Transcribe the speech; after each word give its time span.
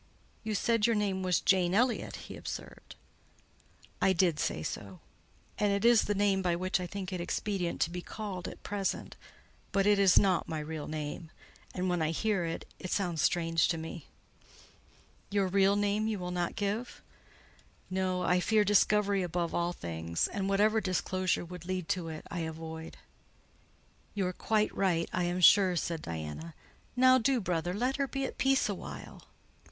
"You 0.43 0.55
said 0.55 0.87
your 0.87 0.95
name 0.95 1.21
was 1.21 1.39
Jane 1.41 1.75
Elliott?" 1.75 2.15
he 2.25 2.35
observed. 2.35 2.95
"I 4.01 4.13
did 4.13 4.39
say 4.39 4.63
so; 4.63 4.99
and 5.59 5.71
it 5.71 5.85
is 5.85 6.05
the 6.05 6.15
name 6.15 6.41
by 6.41 6.55
which 6.55 6.79
I 6.79 6.87
think 6.87 7.13
it 7.13 7.21
expedient 7.21 7.79
to 7.81 7.91
be 7.91 8.01
called 8.01 8.47
at 8.47 8.63
present, 8.63 9.15
but 9.71 9.85
it 9.85 9.99
is 9.99 10.17
not 10.17 10.49
my 10.49 10.57
real 10.57 10.87
name, 10.87 11.29
and 11.71 11.87
when 11.87 12.01
I 12.01 12.09
hear 12.09 12.45
it, 12.45 12.65
it 12.79 12.89
sounds 12.89 13.21
strange 13.21 13.67
to 13.67 13.77
me." 13.77 14.07
"Your 15.29 15.45
real 15.47 15.75
name 15.75 16.07
you 16.07 16.17
will 16.17 16.31
not 16.31 16.55
give?" 16.55 17.03
"No: 17.91 18.23
I 18.23 18.39
fear 18.39 18.63
discovery 18.63 19.21
above 19.21 19.53
all 19.53 19.71
things; 19.71 20.27
and 20.27 20.49
whatever 20.49 20.81
disclosure 20.81 21.45
would 21.45 21.65
lead 21.67 21.87
to 21.89 22.07
it, 22.07 22.25
I 22.31 22.39
avoid." 22.39 22.97
"You 24.15 24.25
are 24.25 24.33
quite 24.33 24.75
right, 24.75 25.07
I 25.13 25.25
am 25.25 25.41
sure," 25.41 25.75
said 25.75 26.01
Diana. 26.01 26.55
"Now 26.95 27.19
do, 27.19 27.39
brother, 27.39 27.75
let 27.75 27.97
her 27.97 28.07
be 28.07 28.25
at 28.25 28.39
peace 28.39 28.67
a 28.67 28.73
while." 28.73 29.25